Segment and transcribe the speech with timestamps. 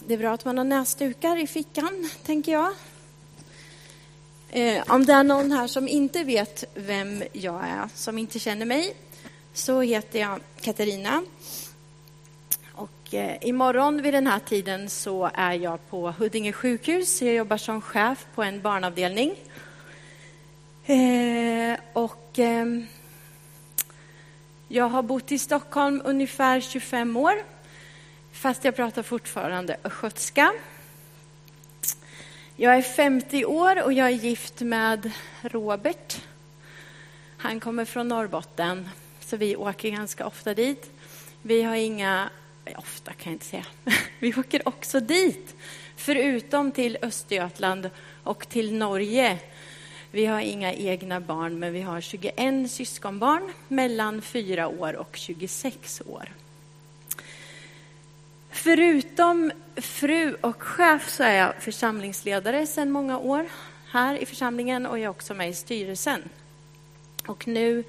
[0.00, 2.72] Det är bra att man har näsdukar i fickan, tänker jag.
[4.50, 8.66] Eh, om det är någon här som inte vet vem jag är, som inte känner
[8.66, 8.96] mig,
[9.52, 11.24] så heter jag Katarina.
[12.72, 17.22] Och eh, imorgon vid den här tiden så är jag på Huddinge sjukhus.
[17.22, 19.34] Jag jobbar som chef på en barnavdelning.
[20.86, 22.38] Eh, och
[24.68, 27.34] jag har bott i Stockholm ungefär 25 år,
[28.36, 30.52] fast jag pratar fortfarande östgötska.
[32.56, 35.10] Jag är 50 år och jag är gift med
[35.42, 36.20] Robert.
[37.36, 38.88] Han kommer från Norrbotten,
[39.20, 40.90] så vi åker ganska ofta dit.
[41.42, 42.30] Vi har inga,
[42.76, 43.66] ofta kan jag inte säga,
[44.18, 45.54] vi åker också dit,
[45.96, 47.90] förutom till Östergötland
[48.22, 49.38] och till Norge.
[50.10, 56.02] Vi har inga egna barn, men vi har 21 syskonbarn mellan 4 år och 26
[56.06, 56.28] år.
[58.56, 63.46] Förutom fru och chef så är jag församlingsledare sedan många år
[63.90, 66.22] här i församlingen och jag är också med i styrelsen.
[67.26, 67.84] Och nu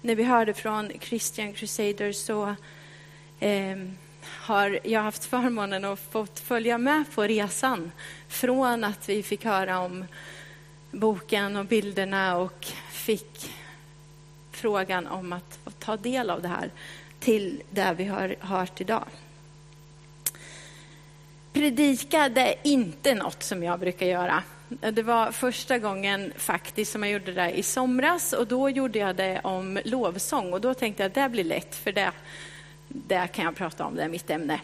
[0.00, 2.54] när vi hörde från Christian Crusader så
[3.40, 3.76] eh,
[4.22, 7.92] har jag haft förmånen att få följa med på resan
[8.28, 10.04] från att vi fick höra om
[10.90, 13.52] boken och bilderna och fick
[14.50, 16.70] frågan om att få ta del av det här
[17.20, 19.04] till det vi har hört idag
[21.52, 24.42] predikade är inte något som jag brukar göra.
[24.68, 29.16] Det var första gången faktiskt som jag gjorde det i somras och då gjorde jag
[29.16, 32.12] det om lovsång och då tänkte jag att det blir lätt för det,
[32.88, 34.60] det kan jag prata om, det är mitt ämne.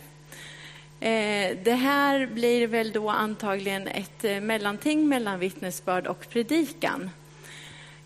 [1.00, 7.10] Eh, det här blir väl då antagligen ett eh, mellanting mellan vittnesbörd och predikan.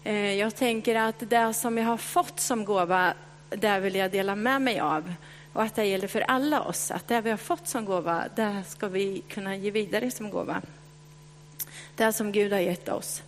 [0.04, 3.14] Eh, jag tänker att det som jag har fått som gåva,
[3.50, 5.12] det vill jag dela med mig av.
[5.52, 8.62] Och att det gäller för alla oss, att det vi har fått som gåva, det
[8.68, 10.62] ska vi kunna ge vidare som gåva.
[11.96, 13.22] Det som Gud har gett oss.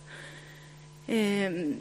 [1.07, 1.75] Ehm.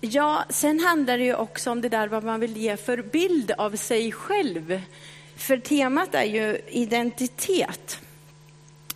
[0.00, 3.50] Ja, sen handlar det ju också om det där vad man vill ge för bild
[3.50, 4.80] av sig själv.
[5.36, 8.00] För temat är ju identitet.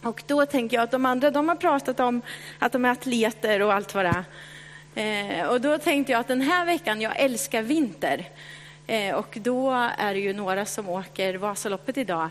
[0.03, 2.23] Och då tänker jag att de andra, de har pratat om
[2.59, 4.25] att de är atleter och allt vad det är.
[4.95, 5.49] Ehm.
[5.49, 8.29] Och då tänkte jag att den här veckan, jag älskar vinter.
[8.89, 12.31] Eh, och då är det ju några som åker Vasaloppet idag.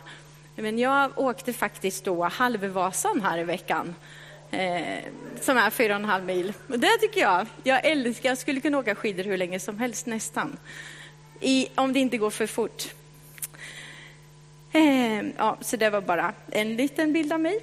[0.56, 3.96] Men jag åkte faktiskt då halvvasan här i veckan.
[4.52, 5.04] Eh,
[5.42, 6.54] som är fyra och en halv mil.
[6.70, 10.06] Och det tycker jag, jag älskar, jag skulle kunna åka skidor hur länge som helst
[10.06, 10.58] nästan.
[11.40, 12.84] I, om det inte går för fort.
[14.72, 17.60] Eh, ja, så det var bara en liten bild av mig.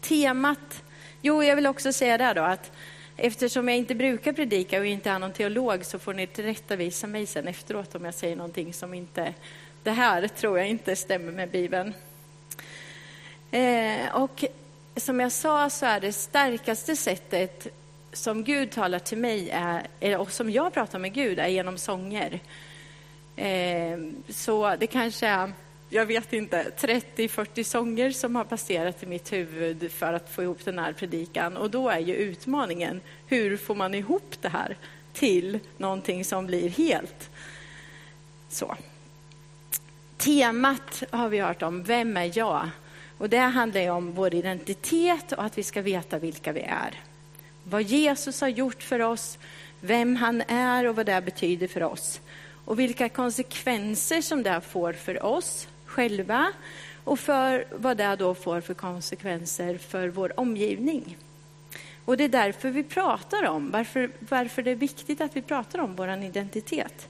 [0.00, 0.82] Temat,
[1.22, 2.72] jo jag vill också säga det då att
[3.16, 7.26] Eftersom jag inte brukar predika och inte är någon teolog så får ni tillrättavisa mig
[7.26, 9.34] sen efteråt om jag säger någonting som inte,
[9.82, 11.94] det här tror jag inte stämmer med Bibeln.
[13.50, 14.44] Eh, och
[14.96, 17.66] som jag sa så är det starkaste sättet
[18.12, 19.50] som Gud talar till mig,
[20.00, 22.40] är, och som jag pratar med Gud, är genom sånger.
[23.36, 23.98] Eh,
[24.28, 25.52] så det kanske är
[25.88, 30.64] jag vet inte, 30-40 sånger som har passerat i mitt huvud för att få ihop
[30.64, 31.56] den här predikan.
[31.56, 34.76] Och då är ju utmaningen, hur får man ihop det här
[35.12, 37.30] till någonting som blir helt?
[38.48, 38.76] Så.
[40.16, 42.70] Temat har vi hört om, vem är jag?
[43.18, 47.00] Och det handlar ju om vår identitet och att vi ska veta vilka vi är.
[47.64, 49.38] Vad Jesus har gjort för oss,
[49.80, 52.20] vem han är och vad det betyder för oss.
[52.64, 56.52] Och vilka konsekvenser som det får för oss själva
[57.04, 61.16] och för vad det då får för konsekvenser för vår omgivning.
[62.04, 65.78] Och det är därför vi pratar om, varför, varför det är viktigt att vi pratar
[65.78, 67.08] om vår identitet.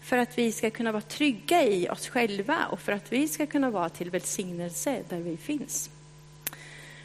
[0.00, 3.46] För att vi ska kunna vara trygga i oss själva och för att vi ska
[3.46, 5.90] kunna vara till välsignelse där vi finns.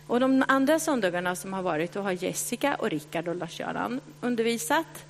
[0.08, 5.06] Och de andra söndagarna som har varit, då har Jessica och Rickard och Lars-Göran undervisat.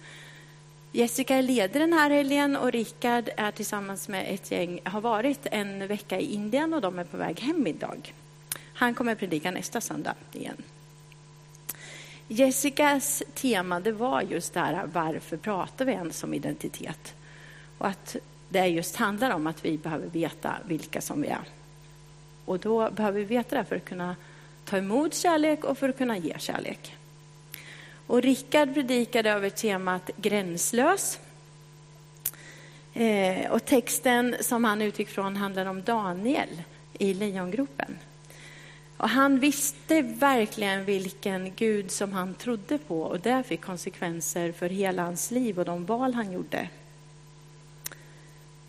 [0.91, 5.87] Jessica leder den här helgen och Rickard är tillsammans med ett gäng, har varit en
[5.87, 8.13] vecka i Indien och de är på väg hem idag.
[8.73, 10.63] Han kommer predika nästa söndag igen.
[12.27, 17.15] Jessicas tema det var just det här, varför pratar vi ens om identitet?
[17.77, 18.15] Och att
[18.49, 21.43] det just handlar om att vi behöver veta vilka som vi är.
[22.45, 24.15] Och då behöver vi veta det för att kunna
[24.65, 26.95] ta emot kärlek och för att kunna ge kärlek.
[28.09, 31.19] Och Rickard predikade över temat gränslös.
[32.93, 36.61] Eh, och texten som han utgick från handlar om Daniel
[36.93, 37.97] i lejongropen.
[38.97, 44.69] Och han visste verkligen vilken Gud som han trodde på och det fick konsekvenser för
[44.69, 46.69] hela hans liv och de val han gjorde.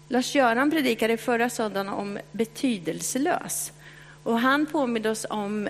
[0.09, 3.73] Lars-Göran predikade förra söndagen om betydelselös.
[4.23, 5.69] Och han påminner oss om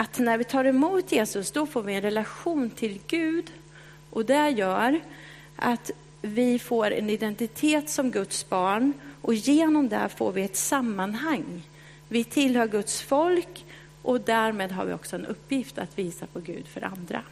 [0.00, 3.52] att när vi tar emot Jesus, då får vi en relation till Gud.
[4.10, 5.00] Och det gör
[5.56, 5.90] att
[6.22, 8.92] vi får en identitet som Guds barn
[9.22, 11.62] och genom det får vi ett sammanhang.
[12.08, 13.64] Vi tillhör Guds folk
[14.02, 17.22] och därmed har vi också en uppgift att visa på Gud för andra.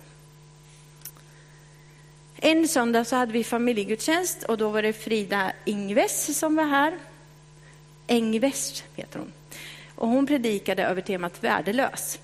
[2.36, 6.98] En söndag så hade vi familjegudstjänst och då var det Frida Ingves som var här.
[8.06, 9.32] Engves heter hon.
[9.94, 12.18] Och hon predikade över temat värdelös.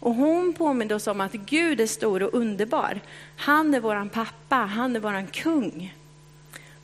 [0.00, 3.00] Och hon påminde oss om att Gud är stor och underbar.
[3.36, 5.94] Han är våran pappa, han är våran kung.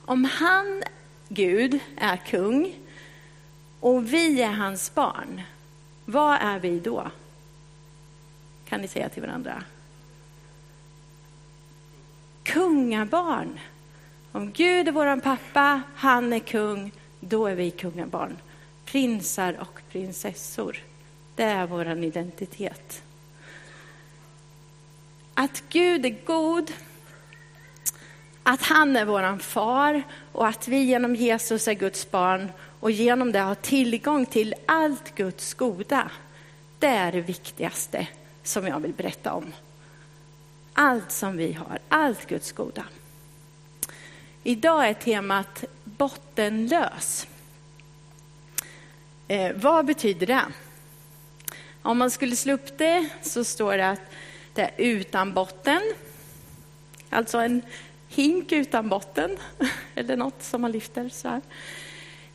[0.04, 0.82] Om han,
[1.28, 2.74] Gud, är kung
[3.80, 5.42] och vi är hans barn,
[6.04, 7.10] vad är vi då?
[8.68, 9.62] Kan ni säga till varandra?
[12.42, 13.58] Kungabarn.
[14.32, 18.36] Om Gud är våran pappa, han är kung, då är vi kungabarn.
[18.84, 20.78] Prinsar och prinsessor.
[21.34, 23.02] Det är vår identitet.
[25.34, 26.72] Att Gud är god,
[28.42, 30.02] att han är vår far
[30.32, 32.50] och att vi genom Jesus är Guds barn
[32.80, 36.10] och genom det har tillgång till allt Guds goda.
[36.78, 38.08] Det är det viktigaste
[38.42, 39.52] som jag vill berätta om.
[40.72, 42.84] Allt som vi har, allt Guds goda.
[44.42, 47.26] Idag är temat bottenlös.
[49.28, 50.44] Eh, vad betyder det?
[51.84, 54.00] Om man skulle slå upp det så står det att
[54.54, 55.82] det är utan botten.
[57.10, 57.62] Alltså en
[58.08, 59.36] hink utan botten,
[59.94, 61.40] eller något som man lyfter så här.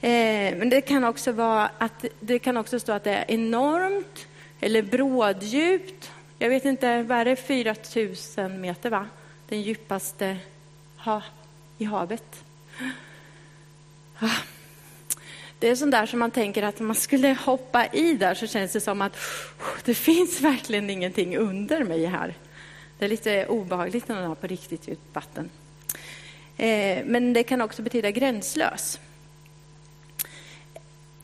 [0.01, 4.27] Eh, men det kan också vara att det kan också stå att det är enormt
[4.59, 6.11] eller bråddjupt.
[6.39, 7.75] Jag vet inte, vad är det, 4
[8.37, 9.07] 000 meter va?
[9.47, 10.37] Den djupaste
[10.97, 11.21] ha,
[11.77, 12.43] i havet.
[14.19, 14.29] Ah.
[15.59, 18.47] Det är sånt där som man tänker att om man skulle hoppa i där så
[18.47, 19.17] känns det som att
[19.85, 22.33] det finns verkligen ingenting under mig här.
[22.97, 25.49] Det är lite obehagligt när man har på riktigt djupt vatten.
[26.57, 28.99] Eh, men det kan också betyda gränslös.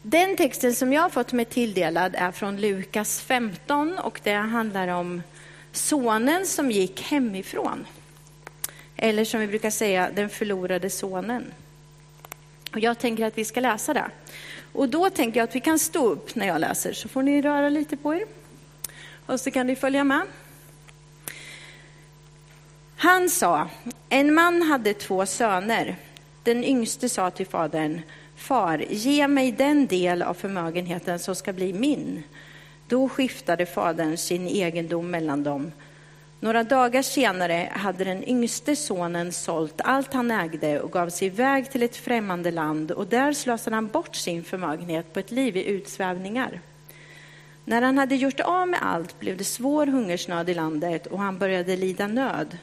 [0.01, 4.88] Den texten som jag har fått mig tilldelad är från Lukas 15 och det handlar
[4.88, 5.23] om
[5.71, 7.88] sonen som gick hemifrån.
[8.97, 11.53] Eller som vi brukar säga, den förlorade sonen.
[12.71, 14.11] Och jag tänker att vi ska läsa det.
[14.75, 17.42] Och då tänker jag att vi kan stå upp när jag läser, så får ni
[17.42, 18.25] röra lite på er.
[19.25, 20.22] Och så kan ni följa med.
[22.98, 23.68] Han sa,
[24.10, 25.95] en man hade två söner.
[26.44, 28.01] Den yngste sa till fadern,
[28.36, 32.24] far, ge mig den del av förmögenheten som ska bli min.
[32.88, 35.72] Då skiftade fadern sin egendom mellan dem.
[36.45, 41.71] Några dagar senare hade den yngste sonen sålt allt han ägde och gav sig iväg
[41.71, 45.65] till ett främmande land och där slösade han bort sin förmögenhet på ett liv i
[45.65, 46.62] utsvävningar.
[47.65, 51.38] När han hade gjort av med allt blev det svår hungersnöd i landet och han
[51.38, 52.57] började lida nöd.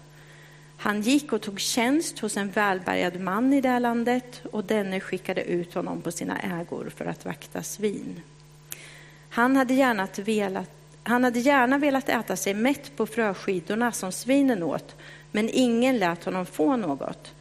[0.76, 5.44] Han gick och tog tjänst hos en välbärgad man i det landet och denne skickade
[5.44, 8.22] ut honom på sina ägor för att vakta svin.
[9.28, 14.62] Han hade gärna velat han hade gärna velat äta sig mätt på fröskidorna som svinen
[14.62, 14.96] åt,
[15.30, 17.34] men ingen lät honom få något.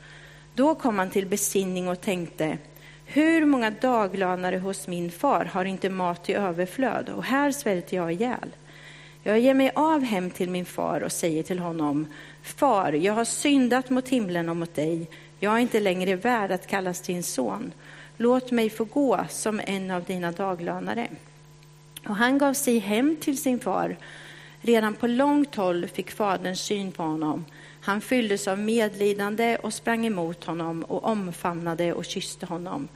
[0.54, 2.58] Då kom han till besinning och tänkte,
[3.06, 8.12] hur många daglönare hos min far har inte mat i överflöd och här svälter jag
[8.13, 8.50] ihjäl.
[9.24, 12.08] Jag ger mig av hem till min far och säger till honom,
[12.41, 15.10] Far, jag har syndat mot himlen och mot dig.
[15.39, 17.72] Jag är inte längre värd att kallas din son.
[18.18, 21.08] Låt mig få gå som en av dina daglönare.
[22.08, 23.98] Och han gav sig hem till sin far.
[24.62, 27.46] Redan på långt håll fick fadern syn på honom.
[27.81, 32.88] Han fylldes av medlidande och sprang emot honom och omfamnade och kysste honom.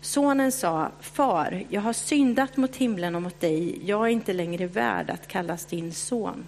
[0.00, 3.80] Sonen sa, Far, jag har syndat mot himlen och mot dig.
[3.84, 6.46] Jag är inte längre värd att kallas din son.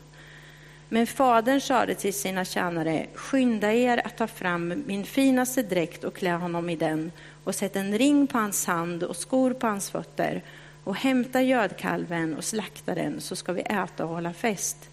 [0.89, 6.17] Men fadern sade till sina tjänare, skynda er att ta fram min finaste dräkt och
[6.17, 7.13] klä honom i den
[7.45, 10.43] och sätt en ring på hans hand och skor på hans fötter
[10.87, 14.91] och hämta gödkalven och slakta den så ska vi äta och hålla fest.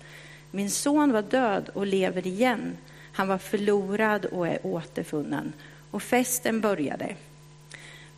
[0.51, 2.77] Min son var död och lever igen.
[3.13, 5.53] Han var förlorad och är återfunnen.
[5.91, 7.15] Och festen började.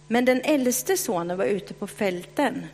[0.08, 2.65] Men den äldste sonen var ute på fälten.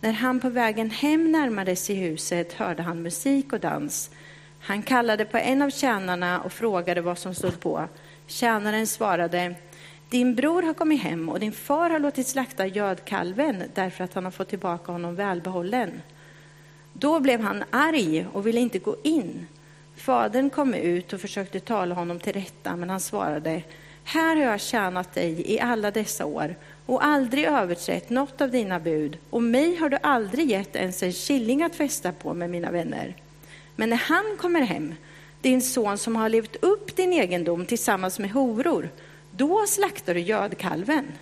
[0.00, 4.10] När han på vägen hem närmade sig huset hörde han musik och dans.
[4.60, 7.88] Han kallade på en av tjänarna och frågade vad som stod på.
[8.26, 9.54] Tjänaren svarade
[10.10, 14.24] din bror har kommit hem och din far har låtit slakta gödkalven därför att han
[14.24, 16.02] har fått tillbaka honom välbehållen.
[16.92, 19.46] Då blev han arg och ville inte gå in.
[19.96, 23.62] Fadern kom ut och försökte tala honom till rätta, men han svarade
[24.04, 26.54] Här har jag tjänat dig i alla dessa år
[26.86, 31.12] och aldrig överträtt något av dina bud och mig har du aldrig gett ens en
[31.12, 33.14] killing att fästa på med mina vänner.
[33.76, 34.94] Men när han kommer hem,
[35.40, 38.88] din son som har levt upp din egendom tillsammans med horor,
[39.38, 41.12] då slaktar du gödkalven.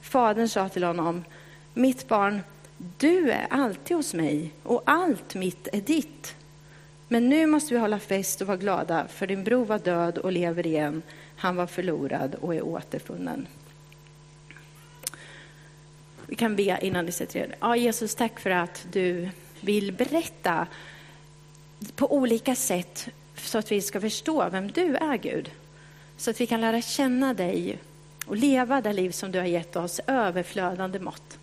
[0.00, 1.24] Fadern sa till honom,
[1.74, 2.40] mitt barn,
[2.98, 6.34] du är alltid hos mig och allt mitt är ditt.
[7.08, 10.32] Men nu måste vi hålla fest och vara glada, för din bror var död och
[10.32, 11.02] lever igen.
[11.36, 13.46] Han var förlorad och är återfunnen.
[16.26, 17.54] Vi kan be innan vi sätter er.
[17.60, 19.28] Ja, Jesus, tack för att du
[19.60, 20.66] vill berätta
[21.96, 25.50] på olika sätt så att vi ska förstå vem du är, Gud.
[26.18, 27.78] Så att vi kan lära känna dig
[28.26, 31.38] och leva det liv som du har gett oss, överflödande mått.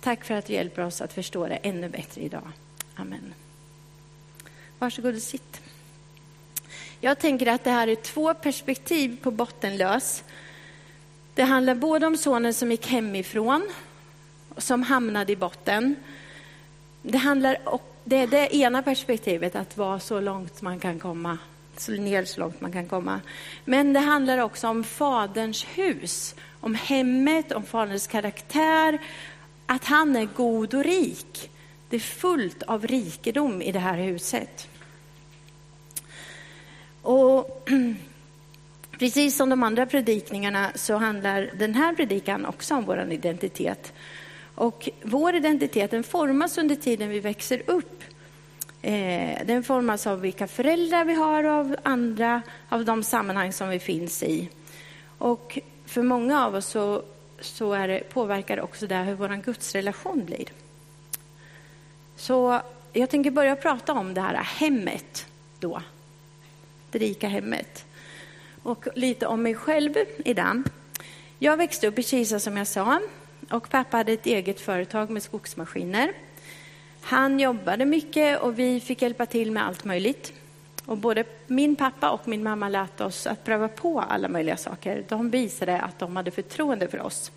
[0.00, 2.48] Tack för att du hjälper oss att förstå det ännu bättre idag.
[2.94, 3.34] Amen.
[4.78, 5.60] Varsågod och sitt.
[7.00, 10.24] Jag tänker att det här är två perspektiv på bottenlös.
[11.34, 13.72] Det handlar både om sonen som gick hemifrån,
[14.56, 15.94] som hamnade i botten.
[17.02, 17.56] Det, handlar,
[18.04, 21.38] det är det ena perspektivet, att vara så långt man kan komma,
[21.88, 23.20] ner så långt man kan komma.
[23.64, 28.98] Men det handlar också om Faderns hus, om hemmet, om Faderns karaktär,
[29.66, 31.50] att han är god och rik.
[31.88, 34.68] Det är fullt av rikedom i det här huset.
[37.02, 37.68] Och
[38.98, 43.92] precis som de andra predikningarna så handlar den här predikan också om vår identitet.
[44.54, 48.04] Och vår identitet den formas under tiden vi växer upp.
[48.82, 53.68] Eh, den formas av vilka föräldrar vi har och av andra, av de sammanhang som
[53.68, 54.48] vi finns i.
[55.18, 57.02] Och för många av oss så,
[57.40, 60.48] så är det, påverkar det också det hur vår gudsrelation blir.
[62.16, 62.60] Så
[62.92, 65.26] jag tänker börja prata om det här hemmet
[65.60, 65.82] då
[66.90, 67.84] det rika hemmet.
[68.62, 70.64] Och lite om mig själv i den.
[71.38, 73.00] Jag växte upp i Kisa som jag sa
[73.50, 76.12] och pappa hade ett eget företag med skogsmaskiner.
[77.02, 80.32] Han jobbade mycket och vi fick hjälpa till med allt möjligt.
[80.86, 85.04] Och både min pappa och min mamma lät oss att pröva på alla möjliga saker.
[85.08, 87.30] De visade att de hade förtroende för oss.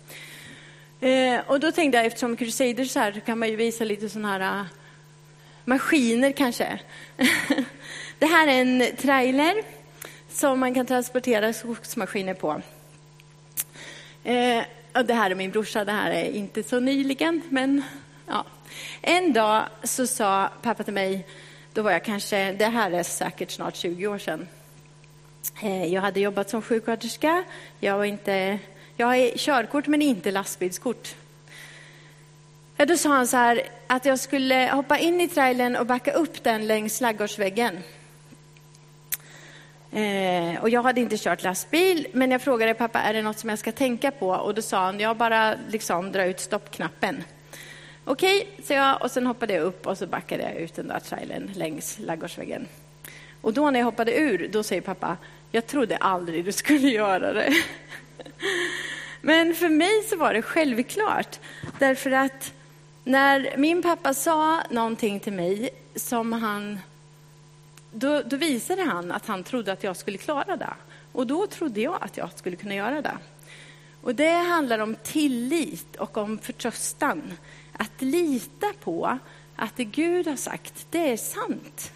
[1.00, 4.28] Eh, och då tänkte jag, eftersom Crusaders här, så kan man ju visa lite sådana
[4.28, 4.66] här eh,
[5.64, 6.80] maskiner kanske.
[8.18, 9.54] Det här är en trailer
[10.28, 12.62] som man kan transportera skogsmaskiner på.
[14.24, 17.82] Eh, och det här är min brorsa, det här är inte så nyligen, men
[18.26, 18.44] ja.
[19.00, 21.26] En dag så sa pappa till mig,
[21.72, 24.48] då var jag kanske, det här är säkert snart 20 år sedan.
[25.62, 27.44] Eh, jag hade jobbat som sjuksköterska,
[27.80, 28.58] jag var inte,
[28.96, 31.14] jag har körkort men inte lastbilskort.
[32.76, 36.44] Då sa han så här, att jag skulle hoppa in i trailern och backa upp
[36.44, 37.78] den längs ladugårdsväggen.
[39.92, 43.50] Eh, och jag hade inte kört lastbil, men jag frågade pappa, är det något som
[43.50, 44.28] jag ska tänka på?
[44.28, 47.24] Och då sa han, jag bara liksom dra ut stoppknappen.
[48.08, 50.88] Okej, okay, så jag, och sen hoppade jag upp och så backade jag ut den
[50.88, 52.66] där trailern längs ladugårdsväggen.
[53.40, 55.16] Och då när jag hoppade ur, då säger pappa,
[55.50, 57.54] jag trodde aldrig du skulle göra det.
[59.20, 61.38] Men för mig så var det självklart,
[61.78, 62.52] därför att
[63.04, 66.78] när min pappa sa någonting till mig som han
[67.92, 70.74] då, då visade han att han trodde att jag skulle klara det.
[71.12, 73.18] Och då trodde jag att jag skulle kunna göra det.
[74.00, 77.32] Och det handlar om tillit och om förtröstan.
[77.72, 79.18] Att lita på
[79.56, 81.92] att det Gud har sagt, det är sant.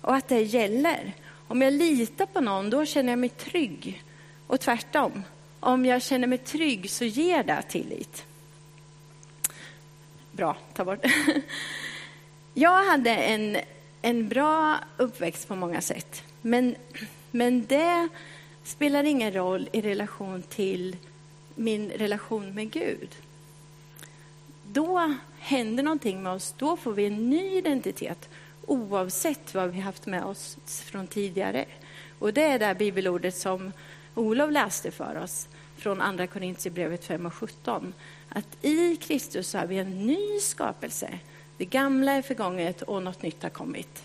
[0.00, 1.12] Och att det gäller.
[1.48, 4.02] Om jag litar på någon, då känner jag mig trygg.
[4.46, 5.22] Och tvärtom.
[5.60, 8.24] Om jag känner mig trygg så ger det tillit.
[10.32, 11.06] Bra, ta bort.
[12.56, 13.56] Jag hade en
[14.04, 16.22] en bra uppväxt på många sätt.
[16.42, 16.76] Men,
[17.30, 18.08] men det
[18.64, 20.96] spelar ingen roll i relation till
[21.54, 23.08] min relation med Gud.
[24.72, 28.28] Då händer någonting med oss, då får vi en ny identitet
[28.66, 31.64] oavsett vad vi haft med oss från tidigare.
[32.18, 33.72] Och det är det bibelordet som
[34.14, 37.94] Olof läste för oss från Andra Korintierbrevet 5 och 17.
[38.28, 41.18] Att i Kristus har vi en ny skapelse.
[41.56, 44.02] Det gamla är förgånget och något nytt har kommit.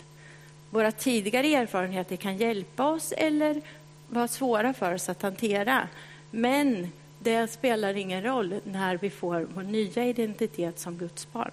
[0.69, 3.61] Våra tidigare erfarenheter kan hjälpa oss eller
[4.09, 5.87] var svåra för oss att hantera.
[6.31, 11.51] Men det spelar ingen roll när vi får vår nya identitet som Guds barn.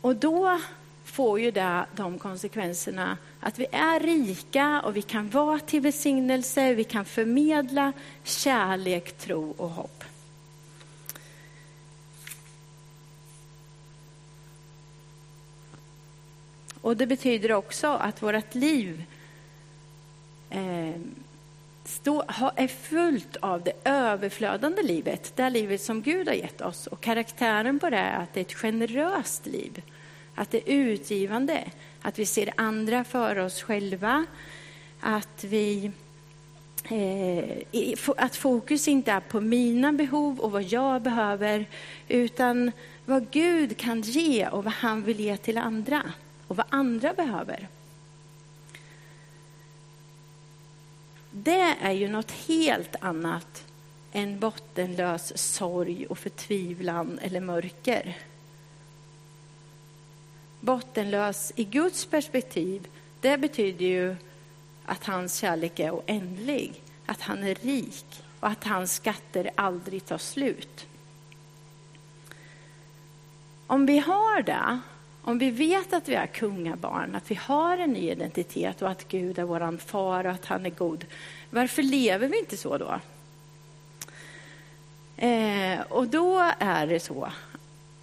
[0.00, 0.60] Och då
[1.04, 6.74] får ju det de konsekvenserna att vi är rika och vi kan vara till välsignelse,
[6.74, 7.92] vi kan förmedla
[8.24, 10.04] kärlek, tro och hopp.
[16.80, 19.04] Och det betyder också att vårt liv
[20.50, 21.00] eh,
[21.84, 26.86] stå, ha, är fullt av det överflödande livet, det livet som Gud har gett oss.
[26.86, 29.82] Och karaktären på det är att det är ett generöst liv,
[30.34, 31.64] att det är utgivande,
[32.02, 34.26] att vi ser andra för oss själva,
[35.00, 35.90] att vi
[36.84, 41.66] eh, att fokus inte är på mina behov och vad jag behöver,
[42.08, 42.72] utan
[43.04, 46.02] vad Gud kan ge och vad han vill ge till andra
[46.46, 47.68] och vad andra behöver.
[51.30, 53.64] Det är ju något helt annat
[54.12, 58.18] än bottenlös sorg och förtvivlan eller mörker.
[60.60, 62.88] Bottenlös i Guds perspektiv,
[63.20, 64.16] det betyder ju
[64.84, 70.18] att hans kärlek är oändlig, att han är rik och att hans skatter aldrig tar
[70.18, 70.86] slut.
[73.66, 74.80] Om vi har det,
[75.22, 79.08] om vi vet att vi är kungabarn, att vi har en ny identitet och att
[79.08, 81.04] Gud är vår far och att han är god,
[81.50, 83.00] varför lever vi inte så då?
[85.26, 87.32] Eh, och då är det så,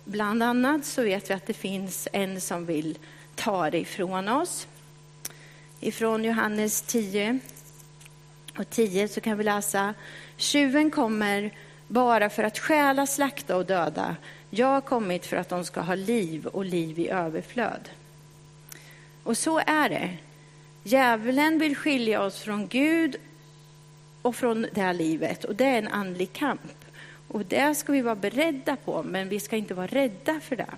[0.04, 2.98] bland annat så vet vi att det finns en som vill
[3.36, 4.68] ta det ifrån oss.
[5.80, 7.40] Ifrån Johannes 10
[8.58, 9.94] och 10 så kan vi läsa
[10.38, 11.52] Tjuven kommer
[11.88, 14.16] bara för att stjäla, slakta och döda.
[14.50, 17.89] Jag har kommit för att de ska ha liv och liv i överflöd.
[19.24, 20.18] Och så är det.
[20.84, 23.16] Djävulen vill skilja oss från Gud
[24.22, 26.86] och från det här livet och det är en andlig kamp.
[27.27, 30.74] Och det ska vi vara beredda på, men vi ska inte vara rädda för det.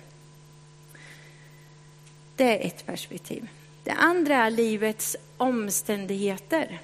[2.36, 3.48] Det är ett perspektiv.
[3.84, 6.78] Det andra är livets omständigheter.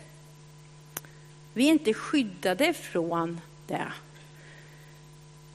[1.53, 3.93] Vi är inte skyddade från det.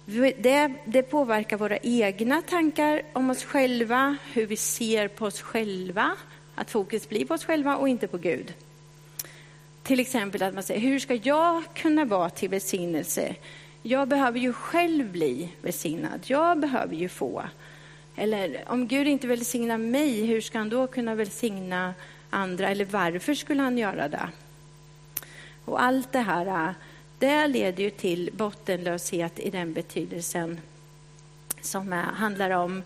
[0.05, 6.12] Det, det, påverkar våra egna tankar om oss själva, hur vi ser på oss själva,
[6.55, 8.53] att fokus blir på oss själva och inte på Gud.
[9.84, 13.36] Till exempel att man säger, hur ska jag kunna vara till välsignelse?
[13.81, 17.43] Jag behöver ju själv bli välsignad, jag behöver ju få.
[18.15, 21.93] Eller om Gud inte välsignar mig, hur ska han då kunna välsigna
[22.30, 22.69] andra?
[22.69, 24.30] Eller varför skulle han göra det?
[25.65, 26.75] Och allt det här,
[27.21, 30.60] det leder ju till bottenlöshet i den betydelsen
[31.62, 32.84] som handlar om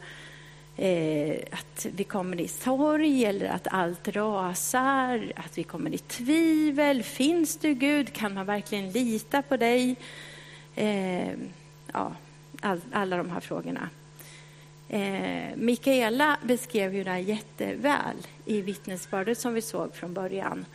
[0.78, 7.04] eh, att vi kommer i sorg eller att allt rasar, att vi kommer i tvivel.
[7.04, 8.13] Finns du Gud?
[8.13, 9.95] Kan man verkligen lita på dig?
[10.76, 11.32] Eh,
[11.93, 12.15] ja,
[12.62, 13.89] all, alla de här frågorna.
[14.89, 20.65] Eh, Mikaela beskrev ju det här jätteväl i vittnesbördet som vi såg från början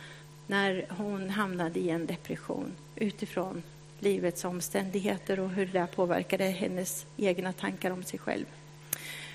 [0.51, 3.63] när hon hamnade i en depression utifrån
[3.99, 8.45] livets omständigheter och hur det påverkade hennes egna tankar om sig själv.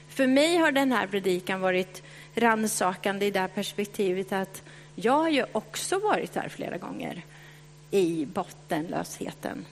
[0.09, 2.03] För mig har den här predikan varit
[2.35, 4.63] rannsakande i det perspektivet att
[4.95, 7.23] jag har ju också varit där flera gånger
[7.91, 9.65] i bottenlösheten,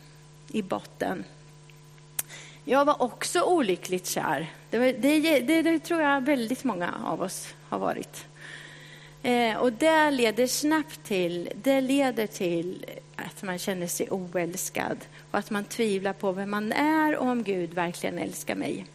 [0.52, 1.24] i botten.
[2.64, 4.52] Jag var också olyckligt kär.
[4.70, 8.26] Det, det, det, det tror jag väldigt många av oss har varit.
[9.24, 14.98] Eh, och det leder snabbt till, det leder till att man känner sig oälskad
[15.30, 18.86] och att man tvivlar på vem man är och om Gud verkligen älskar mig.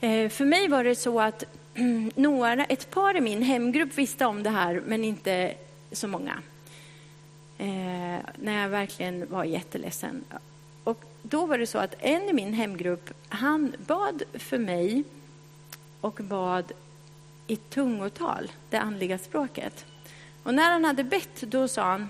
[0.00, 1.44] Eh, för mig var det så att
[2.14, 5.54] några, ett par i min hemgrupp visste om det här, men inte
[5.92, 6.42] så många.
[7.58, 10.24] Eh, när jag verkligen var jätteledsen.
[10.84, 15.04] Och då var det så att en i min hemgrupp, han bad för mig
[16.00, 16.72] och bad
[17.46, 19.86] i tungotal, det andliga språket.
[20.42, 22.08] Och när han hade bett, då sa han,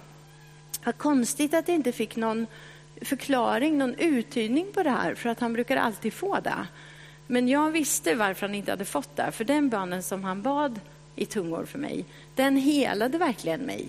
[0.84, 2.46] vad konstigt att det inte fick någon
[3.02, 6.66] förklaring, någon uttydning på det här, för att han brukar alltid få det.
[7.26, 10.80] Men jag visste varför han inte hade fått det, för den bönen som han bad
[11.16, 13.88] i tungor för mig, den helade verkligen mig.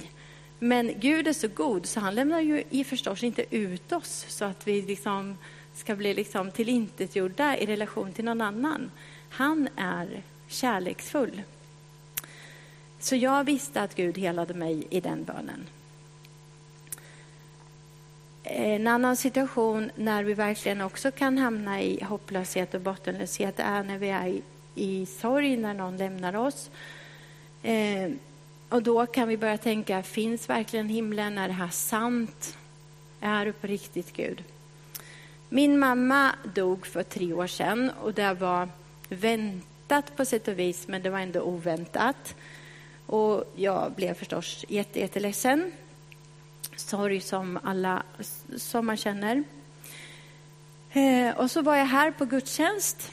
[0.60, 4.46] Men Gud är så god, så han lämnar ju i förstås inte ut oss så
[4.46, 5.38] att vi liksom
[5.74, 8.92] ska bli liksom tillintetgjorda i relation till någon annan.
[9.30, 11.42] Han är kärleksfull.
[13.00, 15.68] Så jag visste att Gud helade mig i den bönen.
[18.44, 23.98] En annan situation när vi verkligen också kan hamna i hopplöshet och bottenlöshet är när
[23.98, 24.42] vi är i,
[24.76, 26.70] i sorg, när någon lämnar oss.
[27.64, 28.12] Eh,
[28.70, 31.38] och då kan vi börja tänka, finns verkligen himlen?
[31.38, 32.58] Är det här sant?
[33.20, 34.44] Är det på riktigt Gud?
[35.50, 38.70] Min mamma dog för tre år sedan och det var
[39.94, 42.36] väntat på sätt och vis, men det var ändå oväntat.
[43.06, 45.72] Och jag blev förstås jätteledsen
[46.76, 48.04] sorg som alla
[48.58, 49.44] som man känner.
[50.94, 53.12] Eh, och så var jag här på gudstjänst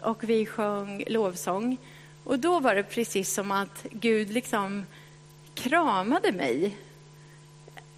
[0.00, 1.76] och vi sjöng lovsång.
[2.24, 4.86] Och då var det precis som att Gud liksom
[5.54, 6.76] kramade mig.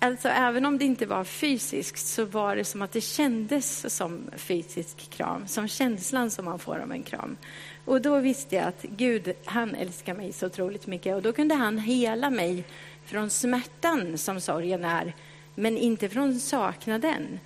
[0.02, 4.30] Alltså även om det inte var fysiskt så var det som att det kändes som
[4.36, 7.36] fysisk kram, som känslan som man får av en kram.
[7.84, 11.54] Och då visste jag att Gud, han älskar mig så otroligt mycket och då kunde
[11.54, 12.64] han hela mig
[13.04, 15.12] från smärtan som sorgen är,
[15.54, 17.40] men inte från saknaden.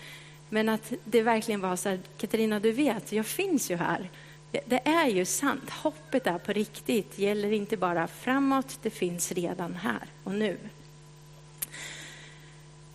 [0.49, 4.11] Men att det verkligen var så här, Katarina du vet, jag finns ju här.
[4.51, 9.33] Det, det är ju sant, hoppet är på riktigt, gäller inte bara framåt, det finns
[9.33, 10.59] redan här och nu.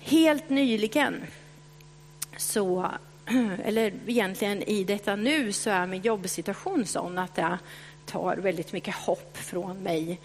[0.03, 1.21] Helt nyligen
[2.37, 2.91] så
[3.63, 7.59] eller egentligen i detta nu, så är min jobbsituation sån att det
[8.05, 10.19] tar väldigt mycket hopp från mig.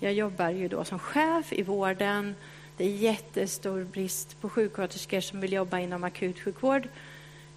[0.00, 2.34] Jag jobbar ju då som chef i vården.
[2.76, 6.88] Det är jättestor brist på sjuksköterskor som vill jobba inom akutsjukvård.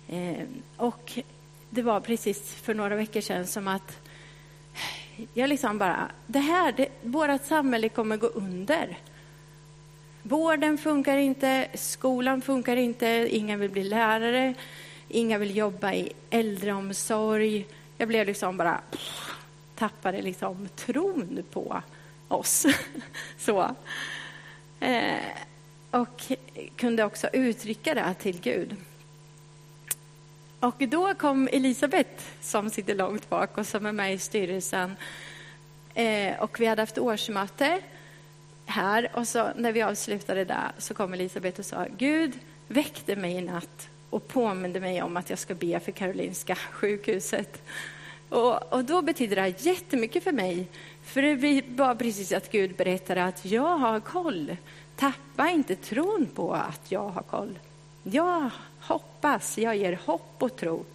[0.10, 0.44] Eh,
[0.78, 1.20] och
[1.70, 4.00] det var precis för några veckor sedan som att
[5.34, 8.98] jag liksom bara, det här, det, vårt samhälle kommer gå under.
[10.24, 14.54] Vården funkar inte, skolan funkar inte, ingen vill bli lärare,
[15.14, 17.68] Inga vill jobba i äldreomsorg.
[17.98, 18.82] Jag blev liksom bara
[19.76, 21.82] tappade liksom tron på
[22.28, 22.66] oss.
[23.38, 23.76] Så.
[24.80, 25.16] Eh,
[25.92, 26.32] och
[26.76, 28.76] kunde också uttrycka det till Gud.
[30.60, 34.96] Och då kom Elisabeth, som sitter långt bak och som är med i styrelsen.
[35.94, 37.82] Eh, och vi hade haft årsmöte
[38.72, 43.32] här och så när vi avslutade där så kom Elisabeth och sa Gud väckte mig
[43.38, 47.62] i natt och påminde mig om att jag ska be för Karolinska sjukhuset.
[48.30, 50.68] Och, och då betyder det här jättemycket för mig.
[51.04, 54.56] För det var precis att Gud berättade att jag har koll.
[54.96, 57.60] Tappa inte tron på att jag har koll.
[58.04, 60.86] Jag hoppas, jag ger hopp och tro.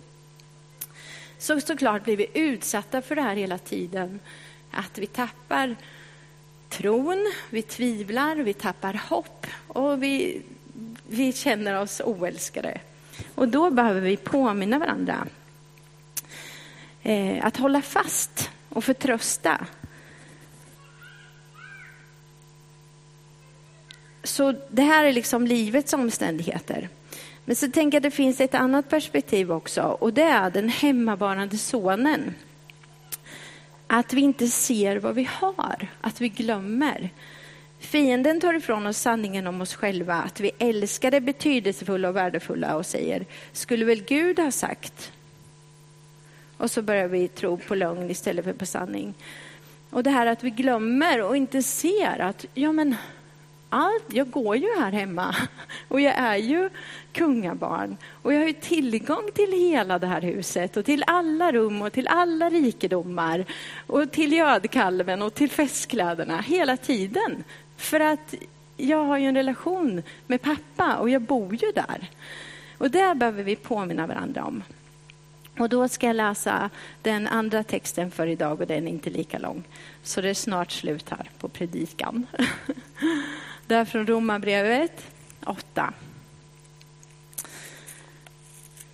[1.38, 4.20] Så såklart blir vi utsatta för det här hela tiden.
[4.70, 5.76] Att vi tappar
[6.68, 10.42] tron, vi tvivlar, vi tappar hopp och vi,
[11.08, 12.80] vi känner oss oälskade.
[13.34, 15.26] Och då behöver vi påminna varandra.
[17.02, 19.66] Eh, att hålla fast och förtrösta.
[24.22, 26.88] Så det här är liksom livets omständigheter.
[27.44, 30.68] Men så tänker jag att det finns ett annat perspektiv också och det är den
[30.68, 32.34] hemmavarande sonen.
[33.86, 37.10] Att vi inte ser vad vi har, att vi glömmer.
[37.78, 42.76] Fienden tar ifrån oss sanningen om oss själva, att vi älskar det betydelsefulla och värdefulla
[42.76, 45.12] och säger, skulle väl Gud ha sagt?
[46.56, 49.14] Och så börjar vi tro på lögn istället för på sanning.
[49.90, 52.96] Och det här att vi glömmer och inte ser att, ja men,
[53.76, 55.36] allt, jag går ju här hemma
[55.88, 56.70] och jag är ju
[57.12, 61.82] kungabarn och jag har ju tillgång till hela det här huset och till alla rum
[61.82, 63.44] och till alla rikedomar
[63.86, 67.44] och till gödkalven och till festkläderna hela tiden.
[67.76, 68.34] För att
[68.76, 72.10] jag har ju en relation med pappa och jag bor ju där.
[72.78, 74.62] Och det behöver vi påminna varandra om.
[75.58, 76.70] Och då ska jag läsa
[77.02, 79.64] den andra texten för idag och den är inte lika lång.
[80.02, 82.26] Så det är snart slut här på predikan.
[83.66, 85.02] Det är från Romarbrevet
[85.46, 85.92] 8.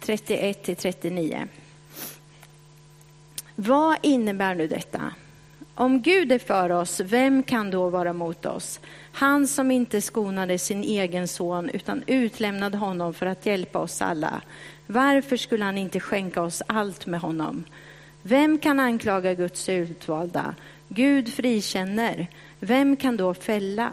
[0.00, 1.48] 31 till 39.
[3.54, 5.12] Vad innebär nu detta?
[5.74, 8.80] Om Gud är för oss, vem kan då vara mot oss?
[9.12, 14.42] Han som inte skonade sin egen son utan utlämnade honom för att hjälpa oss alla.
[14.86, 17.64] Varför skulle han inte skänka oss allt med honom?
[18.22, 20.54] Vem kan anklaga Guds utvalda?
[20.88, 22.26] Gud frikänner.
[22.60, 23.92] Vem kan då fälla?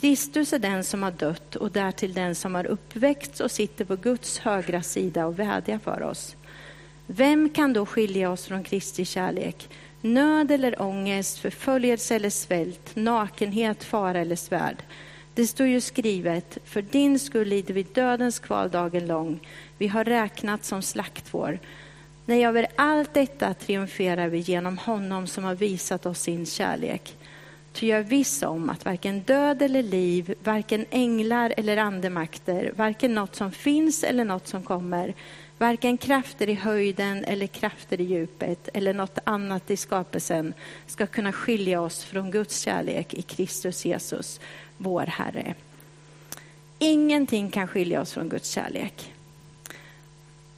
[0.00, 3.96] Kristus är den som har dött och därtill den som har uppväckts och sitter på
[3.96, 6.36] Guds högra sida och vädjar för oss.
[7.06, 9.68] Vem kan då skilja oss från Kristi kärlek?
[10.00, 14.76] nöd eller ångest, förföljelse eller svält, nakenhet, fara eller svärd.
[15.34, 19.40] Det står ju skrivet, för din skull lider vi dödens kval dagen lång.
[19.78, 21.58] Vi har räknat som slaktfår.
[22.26, 27.16] Nej, över allt detta triumferar vi genom honom som har visat oss sin kärlek.
[27.78, 33.14] Ty jag är viss om att varken död eller liv, varken änglar eller andemakter, varken
[33.14, 35.14] något som finns eller något som kommer,
[35.58, 40.54] Varken krafter i höjden eller krafter i djupet eller något annat i skapelsen
[40.86, 44.40] ska kunna skilja oss från Guds kärlek i Kristus Jesus,
[44.76, 45.54] vår Herre.
[46.78, 49.12] Ingenting kan skilja oss från Guds kärlek.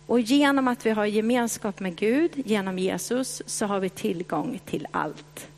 [0.06, 4.87] Och genom att vi har gemenskap med Gud, genom Jesus, så har vi tillgång till
[4.90, 5.48] allt.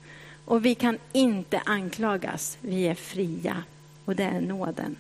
[0.44, 3.64] Och vi kan inte anklagas, vi är fria.
[4.04, 4.96] Och det är nåden.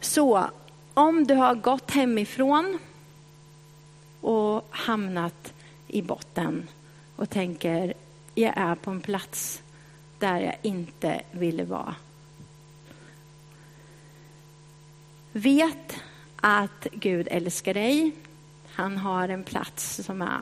[0.00, 0.50] Så
[0.94, 2.78] om du har gått hemifrån
[4.20, 5.52] och hamnat
[5.88, 6.68] i botten
[7.16, 7.94] och tänker,
[8.34, 9.62] jag är på en plats
[10.18, 11.94] där jag inte ville vara.
[15.32, 15.96] Vet
[16.36, 18.12] att Gud älskar dig.
[18.72, 20.40] Han har en plats som är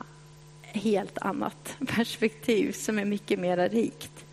[0.75, 4.25] helt annat perspektiv, som är mycket mer rikt.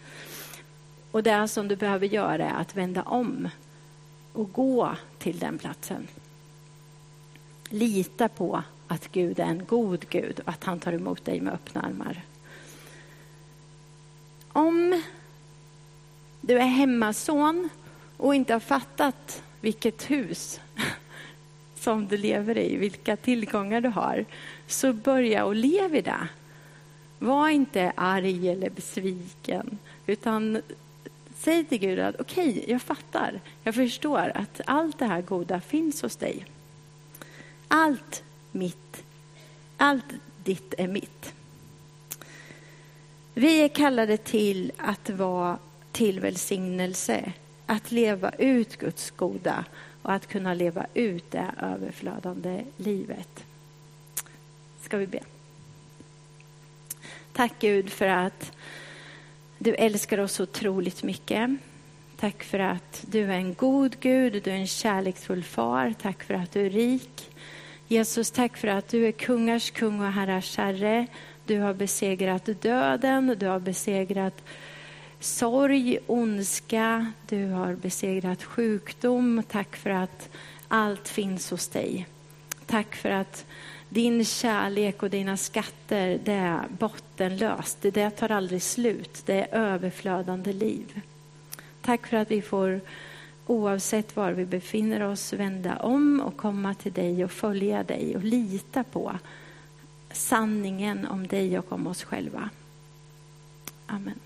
[1.10, 3.48] Och det som du behöver göra är att vända om
[4.32, 6.06] och gå till den platsen.
[7.68, 11.54] Lita på att Gud är en god Gud och att han tar emot dig med
[11.54, 12.22] öppna armar.
[14.52, 15.02] Om
[16.40, 17.68] du är hemmason
[18.16, 20.60] och inte har fattat vilket hus
[21.74, 24.24] som du lever i, vilka tillgångar du har,
[24.72, 26.28] så börja och lev i det.
[27.18, 30.62] Var inte arg eller besviken, utan
[31.38, 35.60] säg till Gud att okej, okay, jag fattar, jag förstår att allt det här goda
[35.60, 36.46] finns hos dig.
[37.68, 39.04] Allt mitt,
[39.76, 40.04] allt
[40.44, 41.34] ditt är mitt.
[43.34, 45.58] Vi är kallade till att vara
[45.92, 47.32] till välsignelse,
[47.66, 49.64] att leva ut Guds goda
[50.02, 53.44] och att kunna leva ut det överflödande livet.
[54.82, 55.20] Ska vi be?
[57.32, 58.52] Tack Gud för att
[59.58, 61.50] du älskar oss otroligt mycket.
[62.16, 65.94] Tack för att du är en god Gud, du är en kärleksfull far.
[66.02, 67.30] Tack för att du är rik.
[67.88, 71.06] Jesus, tack för att du är kungars kung och herrars herre.
[71.46, 74.44] Du har besegrat döden, du har besegrat
[75.20, 79.42] sorg, ondska, du har besegrat sjukdom.
[79.48, 80.28] Tack för att
[80.68, 82.06] allt finns hos dig.
[82.66, 83.46] Tack för att
[83.92, 87.78] din kärlek och dina skatter, det är bottenlöst.
[87.80, 89.22] Det tar aldrig slut.
[89.26, 91.00] Det är överflödande liv.
[91.80, 92.80] Tack för att vi får,
[93.46, 98.24] oavsett var vi befinner oss, vända om och komma till dig och följa dig och
[98.24, 99.18] lita på
[100.12, 102.50] sanningen om dig och om oss själva.
[103.86, 104.20] Amen.